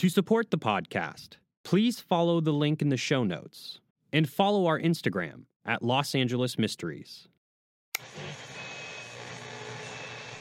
[0.00, 3.80] To support the podcast, please follow the link in the show notes
[4.14, 7.28] and follow our Instagram at Los Angeles Mysteries.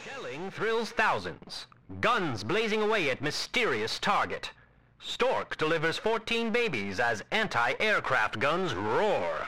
[0.05, 1.67] Shelling thrills thousands.
[1.99, 4.49] Guns blazing away at mysterious target.
[5.01, 9.45] Stork delivers 14 babies as anti-aircraft guns roar.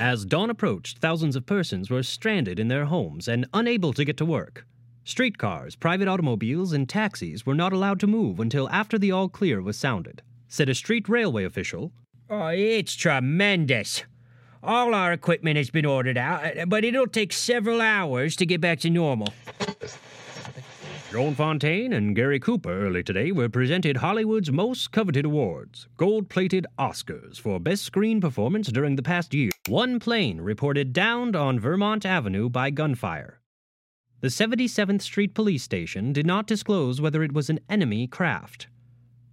[0.00, 4.16] As dawn approached, thousands of persons were stranded in their homes and unable to get
[4.16, 4.66] to work.
[5.04, 9.60] Streetcars, private automobiles, and taxis were not allowed to move until after the all clear
[9.60, 11.92] was sounded, said a street railway official.
[12.30, 14.04] Oh, it's tremendous.
[14.62, 18.46] All our equipment has been ordered out, uh, uh, but it'll take several hours to
[18.46, 19.34] get back to normal.
[21.10, 26.64] Joan Fontaine and Gary Cooper early today were presented Hollywood's most coveted awards, gold plated
[26.78, 29.50] Oscars, for best screen performance during the past year.
[29.68, 33.41] One plane reported downed on Vermont Avenue by gunfire.
[34.22, 38.68] The 77th Street Police Station did not disclose whether it was an enemy craft.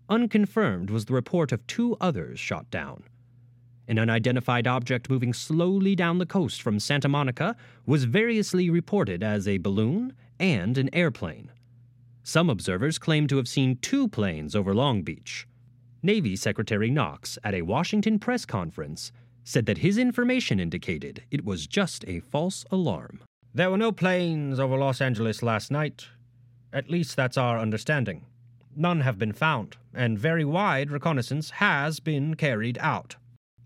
[0.10, 3.04] Unconfirmed was the report of two others shot down.
[3.88, 7.56] An unidentified object moving slowly down the coast from Santa Monica
[7.86, 11.52] was variously reported as a balloon and an airplane.
[12.24, 15.48] Some observers claim to have seen two planes over Long Beach.
[16.02, 19.12] Navy Secretary Knox, at a Washington press conference,
[19.44, 23.20] said that his information indicated it was just a false alarm.
[23.52, 26.08] There were no planes over Los Angeles last night.
[26.72, 28.26] At least that's our understanding.
[28.76, 33.16] None have been found, and very wide reconnaissance has been carried out.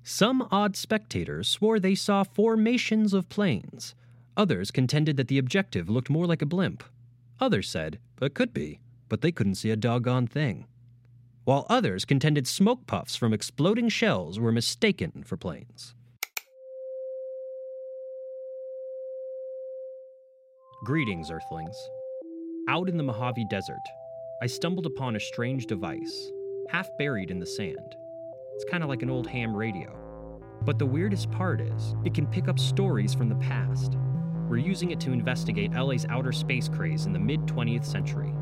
[0.02, 3.94] Some odd spectators swore they saw formations of planes.
[4.38, 6.84] Others contended that the objective looked more like a blimp.
[7.42, 10.66] Others said it could be, but they couldn't see a doggone thing.
[11.44, 15.94] While others contended smoke puffs from exploding shells were mistaken for planes.
[20.84, 21.90] Greetings, Earthlings.
[22.68, 23.88] Out in the Mojave Desert,
[24.42, 26.30] I stumbled upon a strange device,
[26.68, 27.96] half buried in the sand.
[28.54, 29.98] It's kind of like an old ham radio.
[30.66, 33.96] But the weirdest part is, it can pick up stories from the past.
[34.50, 38.34] We're using it to investigate LA's outer space craze in the mid 20th century.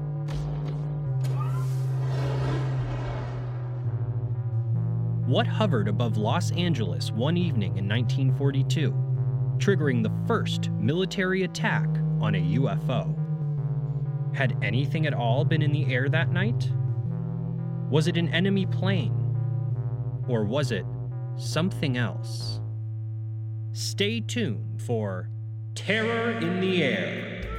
[5.28, 8.92] What hovered above Los Angeles one evening in 1942,
[9.60, 11.88] triggering the first military attack
[12.22, 13.16] on a UFO?
[14.36, 16.72] Had anything at all been in the air that night?
[17.90, 19.18] Was it an enemy plane?
[20.28, 20.86] Or was it
[21.36, 22.62] something else?
[23.74, 25.30] Stay tuned for
[25.76, 27.51] Terror in the Air.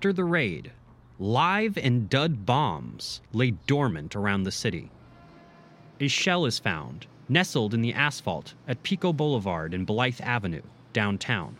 [0.00, 0.72] After the raid,
[1.18, 4.90] live and dud bombs lay dormant around the city.
[6.00, 10.62] A shell is found, nestled in the asphalt at Pico Boulevard and Blythe Avenue,
[10.94, 11.58] downtown.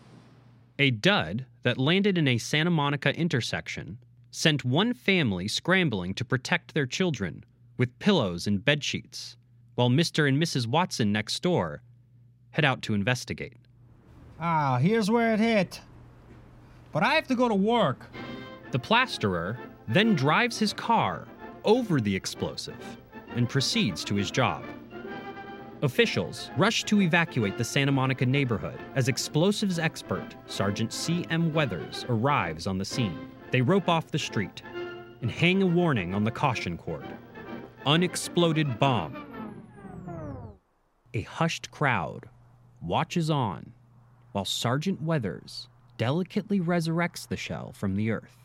[0.78, 3.98] A dud that landed in a Santa Monica intersection
[4.30, 7.44] sent one family scrambling to protect their children
[7.76, 9.36] with pillows and bed sheets,
[9.74, 10.26] while Mr.
[10.26, 10.66] and Mrs.
[10.66, 11.82] Watson next door
[12.52, 13.58] head out to investigate.
[14.40, 15.82] Ah, here's where it hit.
[16.92, 18.10] But I have to go to work.
[18.72, 19.58] The plasterer
[19.88, 21.26] then drives his car
[21.64, 22.98] over the explosive
[23.34, 24.64] and proceeds to his job.
[25.82, 31.54] Officials rush to evacuate the Santa Monica neighborhood as explosives expert Sergeant C.M.
[31.54, 33.30] Weathers arrives on the scene.
[33.50, 34.62] They rope off the street
[35.22, 37.06] and hang a warning on the caution cord
[37.86, 39.24] Unexploded bomb.
[41.14, 42.28] A hushed crowd
[42.82, 43.72] watches on
[44.32, 45.69] while Sergeant Weathers
[46.00, 48.38] delicately resurrects the shell from the earth.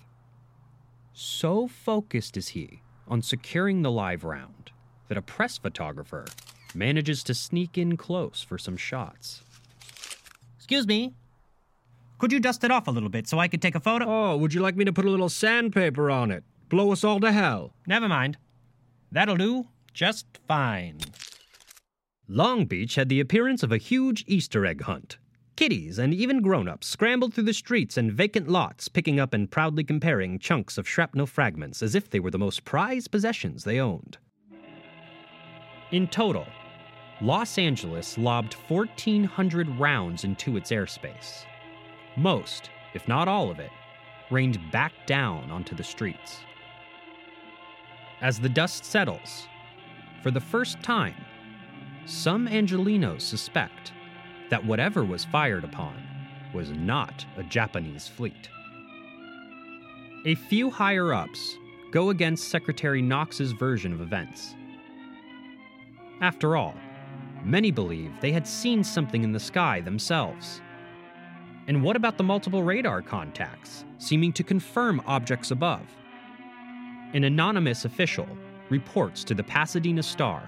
[1.13, 4.71] So focused is he on securing the live round
[5.07, 6.25] that a press photographer
[6.73, 9.41] manages to sneak in close for some shots.
[10.57, 11.13] Excuse me.
[12.17, 14.05] Could you dust it off a little bit so I could take a photo?
[14.05, 16.43] Oh, would you like me to put a little sandpaper on it?
[16.67, 17.72] Blow us all to hell.
[17.87, 18.37] Never mind.
[19.13, 20.99] That'll do just fine.
[22.28, 25.19] Long Beach had the appearance of a huge Easter egg hunt.
[25.55, 29.49] Kiddies and even grown ups scrambled through the streets and vacant lots, picking up and
[29.49, 33.79] proudly comparing chunks of shrapnel fragments as if they were the most prized possessions they
[33.79, 34.17] owned.
[35.91, 36.46] In total,
[37.22, 41.46] Los Angeles lobbed 1,400 rounds into its airspace.
[42.17, 43.72] Most, if not all of it,
[44.31, 46.41] rained back down onto the streets.
[48.19, 49.47] As the dust settles,
[50.22, 51.16] for the first time,
[52.05, 53.93] some Angelinos suspect
[54.49, 55.95] that whatever was fired upon
[56.53, 58.49] was not a Japanese fleet.
[60.25, 61.57] A few higher ups
[61.91, 64.55] go against Secretary Knox's version of events.
[66.21, 66.75] After all,
[67.43, 70.61] many believe they had seen something in the sky themselves.
[71.67, 75.85] And what about the multiple radar contacts, seeming to confirm objects above?
[77.13, 78.27] An anonymous official
[78.69, 80.47] reports to the Pasadena Star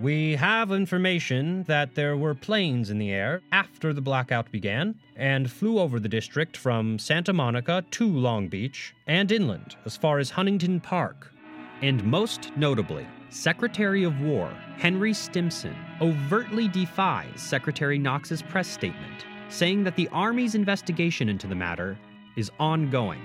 [0.00, 5.50] We have information that there were planes in the air after the blackout began and
[5.50, 10.28] flew over the district from Santa Monica to Long Beach and inland as far as
[10.28, 11.32] Huntington Park.
[11.80, 19.82] And most notably, Secretary of War Henry Stimson overtly defies Secretary Knox's press statement, saying
[19.84, 21.98] that the Army's investigation into the matter
[22.36, 23.22] is ongoing.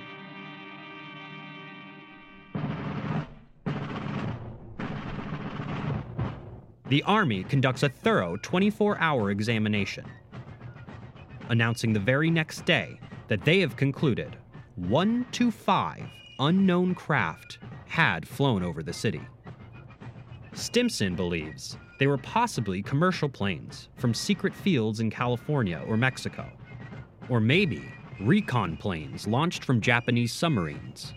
[6.91, 10.03] The Army conducts a thorough 24 hour examination,
[11.47, 12.99] announcing the very next day
[13.29, 14.35] that they have concluded
[14.75, 16.03] one to five
[16.37, 19.21] unknown craft had flown over the city.
[20.51, 26.51] Stimson believes they were possibly commercial planes from secret fields in California or Mexico,
[27.29, 27.85] or maybe
[28.19, 31.13] recon planes launched from Japanese submarines.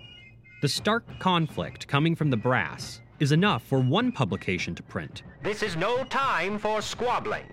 [0.63, 5.23] The stark conflict coming from the brass is enough for one publication to print.
[5.43, 7.47] This is no time for squabbling.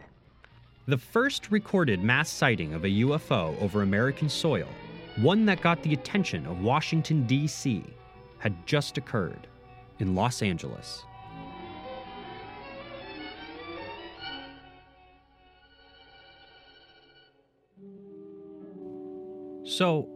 [0.86, 4.68] The first recorded mass sighting of a UFO over American soil,
[5.16, 7.86] one that got the attention of Washington, D.C.,
[8.40, 9.48] had just occurred
[10.00, 11.06] in Los Angeles.
[19.64, 20.10] So,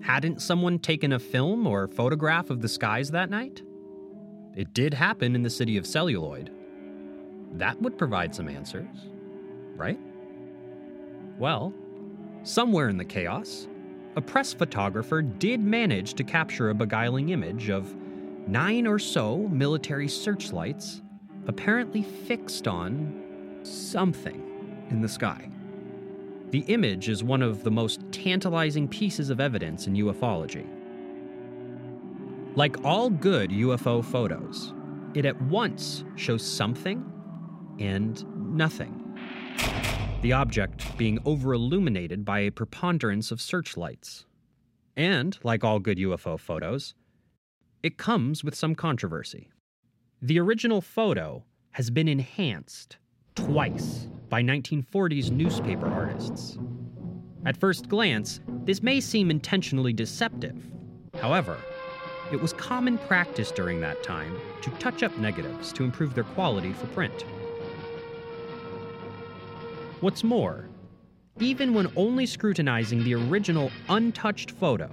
[0.00, 3.60] hadn't someone taken a film or photograph of the skies that night?
[4.56, 6.50] It did happen in the city of Celluloid.
[7.52, 8.88] That would provide some answers,
[9.76, 10.00] right?
[11.38, 11.74] Well,
[12.42, 13.68] somewhere in the chaos,
[14.16, 17.94] a press photographer did manage to capture a beguiling image of
[18.48, 21.02] nine or so military searchlights
[21.46, 25.50] apparently fixed on something in the sky.
[26.50, 30.66] The image is one of the most tantalizing pieces of evidence in ufology.
[32.56, 34.72] Like all good UFO photos,
[35.12, 37.04] it at once shows something
[37.78, 38.24] and
[38.56, 39.14] nothing.
[40.22, 44.24] The object being over illuminated by a preponderance of searchlights.
[44.96, 46.94] And, like all good UFO photos,
[47.82, 49.50] it comes with some controversy.
[50.22, 52.96] The original photo has been enhanced
[53.34, 56.56] twice by 1940s newspaper artists.
[57.44, 60.56] At first glance, this may seem intentionally deceptive.
[61.20, 61.58] However,
[62.32, 66.72] it was common practice during that time to touch up negatives to improve their quality
[66.72, 67.24] for print.
[70.00, 70.68] What's more,
[71.38, 74.90] even when only scrutinizing the original untouched photo,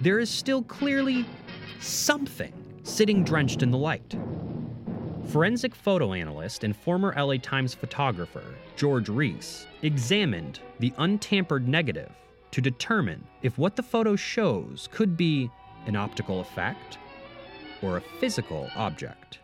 [0.00, 1.24] there is still clearly
[1.80, 4.16] something sitting drenched in the light.
[5.28, 8.44] Forensic photo analyst and former LA Times photographer
[8.76, 12.10] George Reese examined the untampered negative
[12.50, 15.50] to determine if what the photo shows could be
[15.88, 16.98] an optical effect
[17.82, 19.40] or a physical object.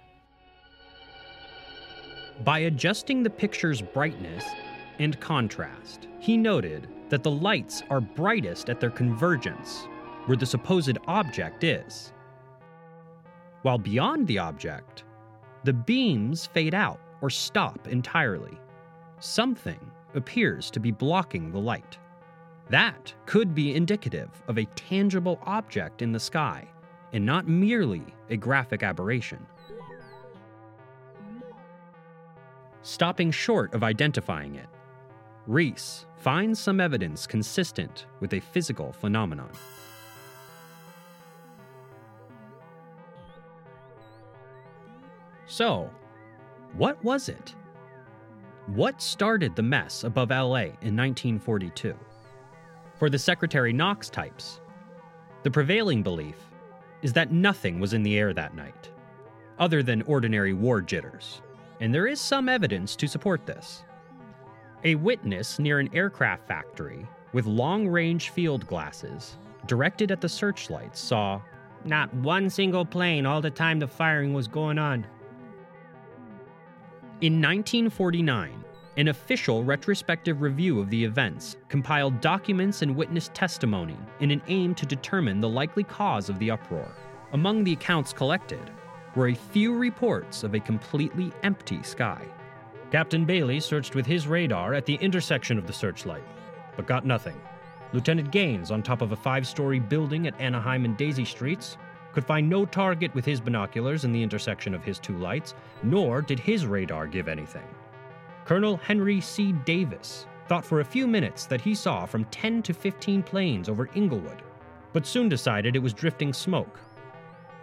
[2.45, 4.45] By adjusting the picture's brightness
[4.99, 9.89] and contrast, he noted that the lights are brightest at their convergence,
[10.27, 12.13] where the supposed object is.
[13.63, 15.05] While beyond the object,
[15.65, 18.59] the beams fade out or stop entirely.
[19.21, 19.81] Something
[20.15, 21.99] appears to be blocking the light.
[22.71, 26.67] That could be indicative of a tangible object in the sky
[27.13, 29.45] and not merely a graphic aberration.
[32.83, 34.67] Stopping short of identifying it,
[35.47, 39.51] Reese finds some evidence consistent with a physical phenomenon.
[45.47, 45.91] So,
[46.73, 47.55] what was it?
[48.67, 51.95] What started the mess above LA in 1942?
[52.97, 54.61] For the Secretary Knox types,
[55.43, 56.37] the prevailing belief
[57.03, 58.91] is that nothing was in the air that night,
[59.59, 61.43] other than ordinary war jitters,
[61.81, 63.85] and there is some evidence to support this.
[64.85, 69.37] A witness near an aircraft factory with long range field glasses
[69.67, 71.41] directed at the searchlights saw
[71.85, 75.07] Not one single plane all the time the firing was going on.
[77.21, 78.65] In 1949,
[78.97, 84.75] an official retrospective review of the events compiled documents and witness testimony in an aim
[84.75, 86.91] to determine the likely cause of the uproar.
[87.33, 88.71] Among the accounts collected
[89.17, 92.25] were a few reports of a completely empty sky.
[92.93, 96.23] Captain Bailey searched with his radar at the intersection of the searchlight,
[96.77, 97.41] but got nothing.
[97.93, 101.77] Lieutenant Gaines, on top of a five story building at Anaheim and Daisy Streets,
[102.13, 106.23] could find no target with his binoculars in the intersection of his two lights, nor
[106.23, 107.67] did his radar give anything.
[108.45, 109.53] Colonel Henry C.
[109.53, 113.89] Davis thought for a few minutes that he saw from 10 to 15 planes over
[113.95, 114.43] Inglewood,
[114.93, 116.79] but soon decided it was drifting smoke.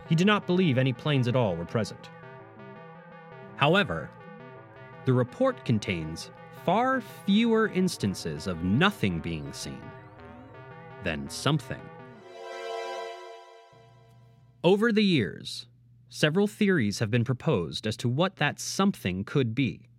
[0.10, 2.10] He did not believe any planes at all were present.
[3.58, 4.10] However,
[5.06, 6.32] the report contains
[6.66, 9.82] far fewer instances of nothing being seen
[11.04, 11.82] than something.
[14.64, 15.68] Over the years,
[16.10, 19.91] several theories have been proposed as to what that something could be.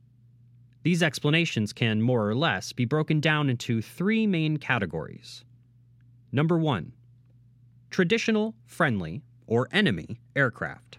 [0.83, 5.45] These explanations can, more or less, be broken down into three main categories.
[6.33, 6.93] Number one,
[7.91, 10.99] traditional, friendly, or enemy aircraft.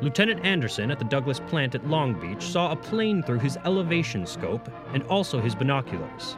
[0.00, 4.26] Lieutenant Anderson at the Douglas plant at Long Beach saw a plane through his elevation
[4.26, 6.36] scope and also his binoculars.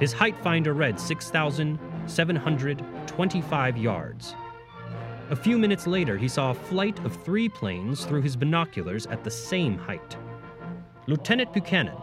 [0.00, 4.34] His height finder read 6,725 yards.
[5.32, 9.24] A few minutes later, he saw a flight of three planes through his binoculars at
[9.24, 10.18] the same height.
[11.06, 11.96] Lieutenant Buchanan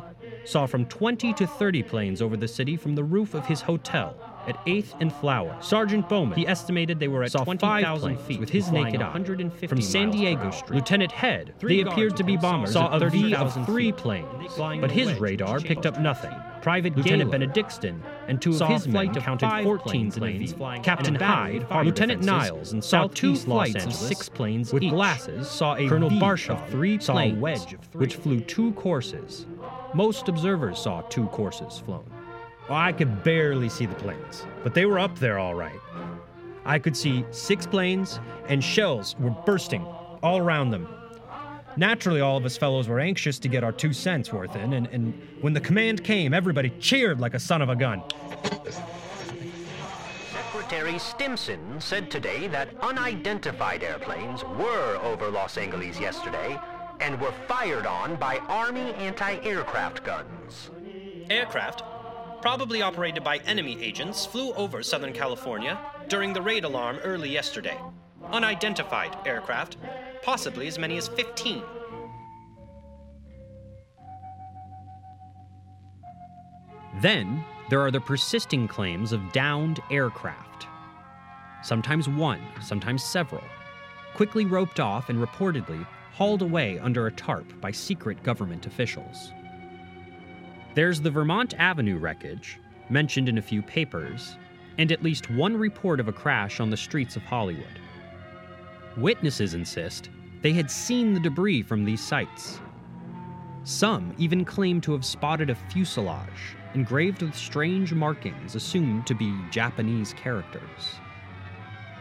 [0.46, 4.16] saw from 20 to 30 planes over the city from the roof of his hotel
[4.48, 5.56] at 8th and Flower.
[5.62, 9.14] Sergeant Bowman, he estimated they were at 20,000 feet with his naked eye.
[9.68, 10.76] From San Diego Street.
[10.76, 14.28] Lieutenant Head, they appeared to be bombers, saw a V of three planes,
[14.58, 16.34] but his radar picked up nothing.
[16.62, 20.54] Private Lieutenant Benedictson and two of his men counted 14 planes.
[20.84, 25.50] Captain Hyde, Lieutenant Niles, and saw two flights of six planes with glasses.
[25.50, 29.46] Saw a Colonel Barshaw three planes, wedge which flew two courses.
[29.94, 32.06] Most observers saw two courses flown.
[32.70, 35.80] Well, I could barely see the planes, but they were up there all right.
[36.66, 39.84] I could see six planes, and shells were bursting
[40.22, 40.88] all around them.
[41.78, 44.86] Naturally, all of us fellows were anxious to get our two cents worth in, and,
[44.88, 48.04] and when the command came, everybody cheered like a son of a gun.
[50.32, 56.60] Secretary Stimson said today that unidentified airplanes were over Los Angeles yesterday
[57.00, 60.70] and were fired on by Army anti-aircraft guns.
[61.30, 61.84] Aircraft,
[62.42, 65.78] probably operated by enemy agents, flew over Southern California
[66.08, 67.78] during the raid alarm early yesterday.
[68.32, 69.78] Unidentified aircraft,
[70.22, 71.64] possibly as many as 15.
[77.02, 80.68] Then, there are the persisting claims of downed aircraft.
[81.64, 83.44] Sometimes one, sometimes several,
[84.16, 89.32] quickly roped off and reportedly hauled away under a tarp by secret government officials.
[90.80, 92.58] There's the Vermont Avenue wreckage,
[92.90, 94.38] mentioned in a few papers,
[94.78, 97.82] and at least one report of a crash on the streets of Hollywood.
[98.96, 100.10] Witnesses insist
[100.42, 102.62] they had seen the debris from these sites.
[103.66, 109.36] Some even claim to have spotted a fuselage engraved with strange markings assumed to be
[109.52, 110.96] Japanese characters.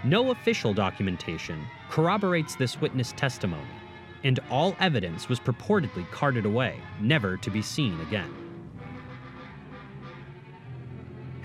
[0.04, 3.74] No official documentation corroborates this witness testimony,
[4.22, 8.47] and all evidence was purportedly carted away, never to be seen again.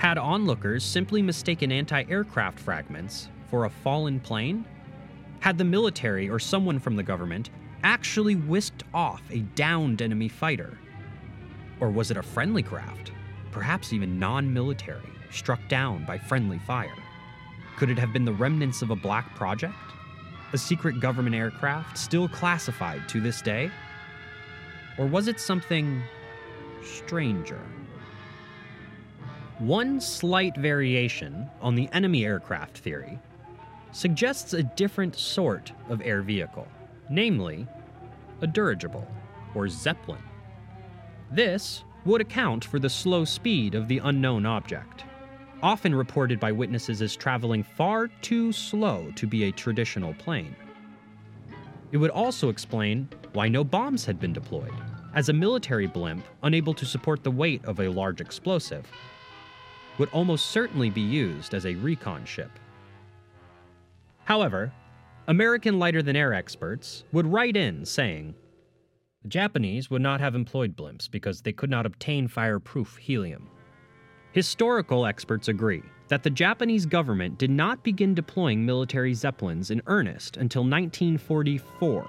[0.03, 4.65] Had onlookers simply mistaken anti aircraft fragments for a fallen plane?
[5.39, 7.51] Had the military or someone from the government
[7.85, 10.77] actually whisked off a downed enemy fighter?
[11.79, 13.13] Or was it a friendly craft,
[13.51, 16.97] perhaps even non military, struck down by friendly fire?
[17.77, 19.73] Could it have been the remnants of a black project?
[20.51, 23.71] A secret government aircraft still classified to this day?
[24.97, 26.03] Or was it something
[26.83, 27.61] stranger?
[29.63, 33.17] One slight variation on the enemy aircraft theory
[33.93, 36.67] suggests a different sort of air vehicle,
[37.09, 37.65] namely,
[38.41, 39.07] a dirigible,
[39.55, 40.21] or zeppelin.
[41.31, 45.05] This would account for the slow speed of the unknown object,
[45.61, 50.57] often reported by witnesses as traveling far too slow to be a traditional plane.
[51.93, 54.73] It would also explain why no bombs had been deployed,
[55.15, 58.85] as a military blimp unable to support the weight of a large explosive
[59.97, 62.51] would almost certainly be used as a recon ship.
[64.25, 64.71] However,
[65.27, 68.35] American lighter than air experts would write in saying
[69.21, 73.49] the Japanese would not have employed blimps because they could not obtain fireproof helium.
[74.33, 80.37] Historical experts agree that the Japanese government did not begin deploying military zeppelins in earnest
[80.37, 82.05] until 1944,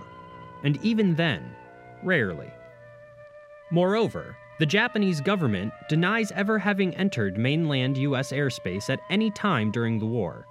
[0.65, 1.55] and even then,
[2.03, 2.51] rarely.
[3.71, 8.33] Moreover, the Japanese government denies ever having entered mainland U.S.
[8.33, 10.47] airspace at any time during the war,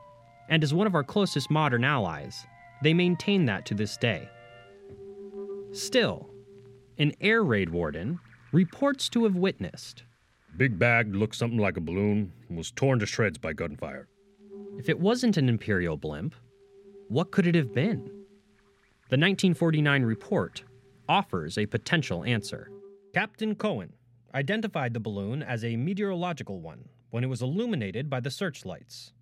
[0.49, 2.45] and as one of our closest modern allies,
[2.81, 4.27] they maintain that to this day.
[5.71, 6.29] Still,
[6.97, 8.19] an air raid warden,
[8.51, 10.03] reports to have witnessed.
[10.57, 14.07] Big bag looked something like a balloon and was torn to shreds by gunfire.
[14.77, 16.35] If it wasn't an Imperial blimp,
[17.07, 18.03] what could it have been?
[19.09, 20.63] The 1949 report
[21.07, 22.69] offers a potential answer.
[23.13, 23.93] Captain Cohen
[24.33, 29.13] identified the balloon as a meteorological one when it was illuminated by the searchlights.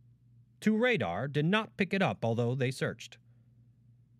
[0.61, 3.17] Two radar did not pick it up, although they searched.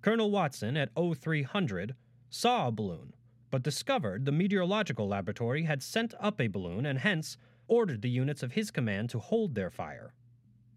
[0.02, 1.96] Colonel Watson at 0300
[2.30, 3.14] saw a balloon,
[3.50, 7.38] but discovered the meteorological laboratory had sent up a balloon and hence
[7.70, 10.14] ordered the units of his command to hold their fire.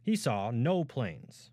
[0.05, 1.51] He saw no planes.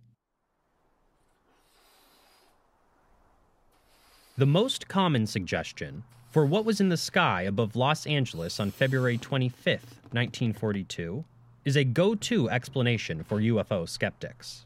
[4.38, 9.18] The most common suggestion for what was in the sky above Los Angeles on February
[9.18, 9.68] 25,
[10.12, 11.26] 1942,
[11.66, 14.66] is a go to explanation for UFO skeptics.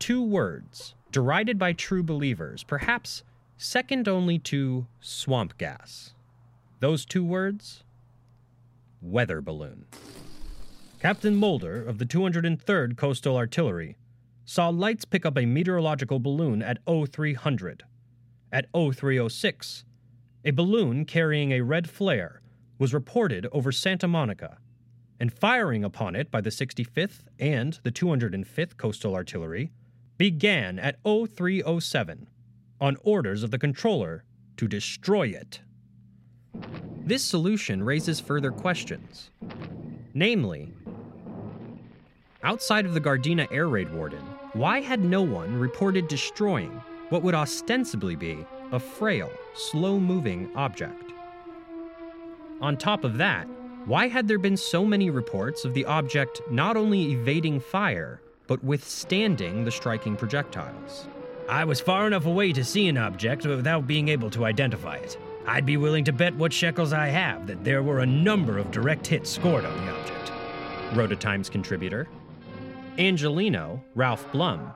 [0.00, 3.22] Two words, derided by true believers, perhaps
[3.56, 6.14] second only to swamp gas.
[6.80, 7.84] Those two words?
[9.00, 9.86] Weather balloon.
[11.00, 13.96] Captain Mulder of the 203rd Coastal Artillery
[14.44, 17.84] saw lights pick up a meteorological balloon at 0300.
[18.52, 19.84] At 0306,
[20.44, 22.42] a balloon carrying a red flare
[22.78, 24.58] was reported over Santa Monica,
[25.18, 29.72] and firing upon it by the 65th and the 205th Coastal Artillery
[30.18, 32.28] began at 0307
[32.80, 34.24] on orders of the controller
[34.56, 35.60] to destroy it.
[37.06, 39.30] This solution raises further questions.
[40.12, 40.72] Namely,
[42.42, 44.22] outside of the Gardena air raid warden,
[44.52, 51.12] why had no one reported destroying what would ostensibly be a frail, slow moving object?
[52.60, 53.46] On top of that,
[53.86, 58.64] why had there been so many reports of the object not only evading fire, but
[58.64, 61.06] withstanding the striking projectiles?
[61.48, 65.18] I was far enough away to see an object without being able to identify it.
[65.46, 68.72] I'd be willing to bet what shekels I have that there were a number of
[68.72, 70.32] direct hits scored on the object,
[70.94, 72.08] wrote a Times contributor.
[72.98, 74.72] Angelino, Ralph Blum,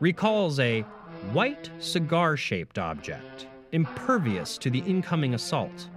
[0.00, 0.84] recalls a
[1.32, 5.88] white cigar shaped object, impervious to the incoming assault,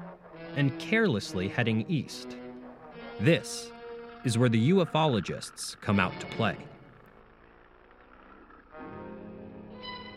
[0.55, 2.37] and carelessly heading east.
[3.19, 3.71] This
[4.23, 6.57] is where the ufologists come out to play.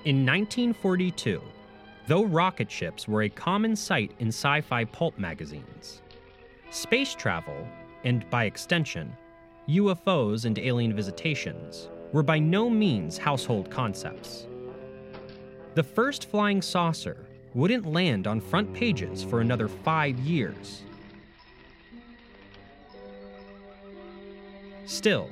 [0.05, 1.43] In 1942,
[2.07, 6.01] though rocket ships were a common sight in sci fi pulp magazines,
[6.71, 7.67] space travel,
[8.05, 9.13] and by extension,
[9.69, 14.47] UFOs and alien visitations, were by no means household concepts.
[15.75, 17.17] The first flying saucer
[17.55, 20.83] wouldn't land on front pages for another five years.
[24.87, 25.31] Still,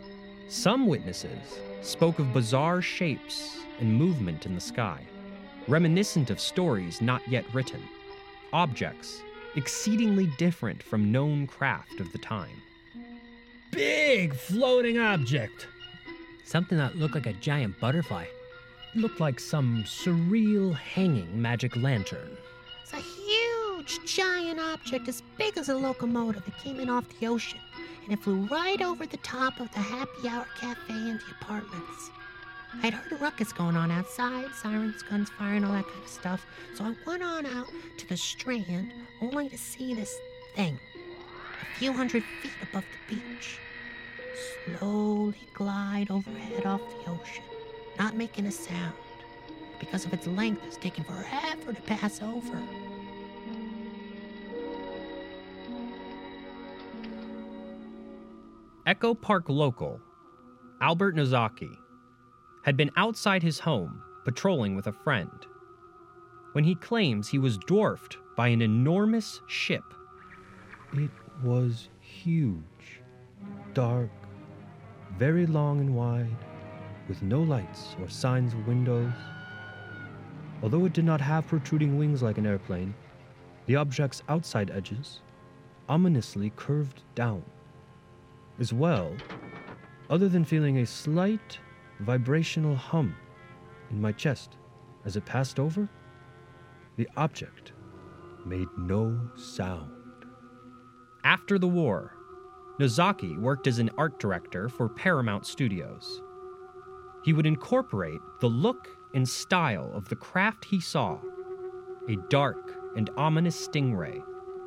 [0.48, 5.02] some witnesses spoke of bizarre shapes and movement in the sky,
[5.66, 7.82] reminiscent of stories not yet written,
[8.52, 9.22] objects
[9.56, 12.62] exceedingly different from known craft of the time.
[13.72, 15.66] Big floating object.
[16.44, 18.26] Something that looked like a giant butterfly.
[18.94, 22.36] Looked like some surreal hanging magic lantern.
[22.82, 26.46] It's a huge, giant object as big as a locomotive.
[26.46, 27.60] It came in off the ocean,
[28.04, 32.10] and it flew right over the top of the happy hour cafe and the apartments.
[32.82, 36.46] I'd heard a ruckus going on outside, sirens, guns firing, all that kind of stuff.
[36.74, 40.16] So I went on out to the strand only to see this
[40.54, 40.78] thing
[41.62, 43.58] a few hundred feet above the beach
[44.78, 47.44] slowly glide overhead off the ocean,
[47.98, 48.94] not making a sound.
[49.80, 52.58] Because of its length, it's taken forever to pass over.
[58.86, 60.00] Echo Park local,
[60.80, 61.70] Albert Nozaki,
[62.64, 65.46] had been outside his home patrolling with a friend
[66.52, 69.84] when he claims he was dwarfed by an enormous ship.
[70.94, 71.10] It
[71.42, 73.02] was huge,
[73.74, 74.10] dark,
[75.18, 76.36] very long and wide,
[77.08, 79.12] with no lights or signs of windows.
[80.62, 82.94] Although it did not have protruding wings like an airplane,
[83.66, 85.20] the object's outside edges
[85.88, 87.42] ominously curved down.
[88.58, 89.12] As well,
[90.10, 91.58] other than feeling a slight
[92.00, 93.14] vibrational hum
[93.90, 94.56] in my chest
[95.04, 95.88] as it passed over,
[96.96, 97.72] the object
[98.44, 99.92] made no sound.
[101.24, 102.14] After the war,
[102.78, 106.22] Nozaki worked as an art director for Paramount Studios.
[107.28, 111.18] He would incorporate the look and style of the craft he saw
[112.08, 114.22] a dark and ominous stingray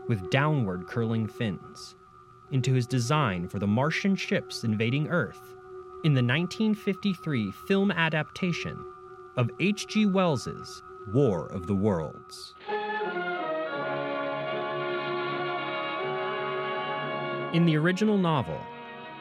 [0.08, 1.96] with downward curling fins
[2.52, 5.56] into his design for the Martian ships invading Earth
[6.04, 8.78] in the 1953 film adaptation
[9.38, 10.06] of H.G.
[10.06, 12.54] Wells's War of the Worlds.
[17.56, 18.62] In the original novel,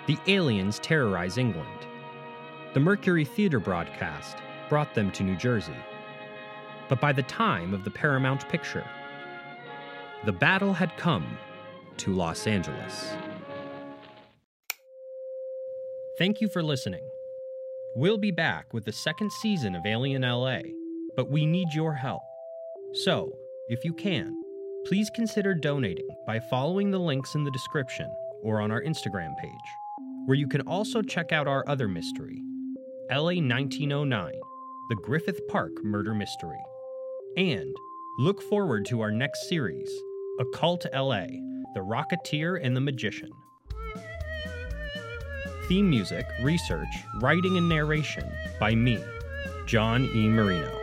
[0.07, 1.87] the aliens terrorize England.
[2.73, 4.37] The Mercury Theater broadcast
[4.69, 5.75] brought them to New Jersey.
[6.89, 8.87] But by the time of the Paramount picture,
[10.25, 11.37] the battle had come
[11.97, 13.13] to Los Angeles.
[16.17, 17.03] Thank you for listening.
[17.97, 20.61] We'll be back with the second season of Alien LA,
[21.17, 22.23] but we need your help.
[23.03, 23.33] So,
[23.69, 24.33] if you can,
[24.87, 28.09] please consider donating by following the links in the description
[28.45, 29.51] or on our Instagram page,
[30.27, 32.41] where you can also check out our other mystery,
[33.11, 34.33] LA 1909,
[34.89, 36.61] the Griffith Park Murder Mystery.
[37.37, 37.75] And
[38.19, 39.91] look forward to our next series,
[40.39, 41.27] Occult LA,
[41.75, 43.31] The Rocketeer and the Magician.
[45.69, 46.89] Theme music, research,
[47.21, 49.03] writing, and narration by me,
[49.67, 50.29] John E.
[50.29, 50.80] Marino.